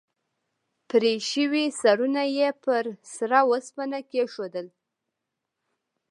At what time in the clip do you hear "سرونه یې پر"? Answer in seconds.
1.81-2.83